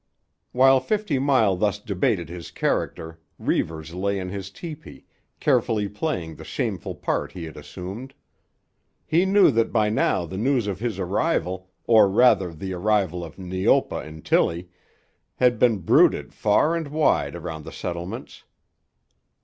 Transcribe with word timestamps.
'"While 0.51 0.79
Fifty 0.79 1.19
Mile 1.19 1.55
thus 1.55 1.77
debated 1.77 2.27
his 2.27 2.49
character, 2.49 3.19
Reivers 3.37 3.93
lay 3.93 4.17
in 4.17 4.29
his 4.29 4.49
tepee, 4.49 5.05
carefully 5.39 5.87
playing 5.87 6.33
the 6.37 6.43
shameful 6.43 6.95
part 6.95 7.33
he 7.33 7.43
had 7.43 7.55
assumed. 7.55 8.15
He 9.05 9.27
knew 9.27 9.51
that 9.51 9.71
by 9.71 9.89
now 9.91 10.25
the 10.25 10.37
news 10.39 10.65
of 10.65 10.79
his 10.79 10.97
arrival, 10.97 11.69
or 11.85 12.09
rather 12.09 12.51
the 12.51 12.73
arrival 12.73 13.23
of 13.23 13.37
Neopa 13.37 13.97
and 13.99 14.25
Tillie, 14.25 14.69
had 15.35 15.59
been 15.59 15.77
bruited 15.77 16.33
far 16.33 16.75
and 16.75 16.87
wide 16.87 17.35
around 17.35 17.63
the 17.63 17.71
settlements. 17.71 18.43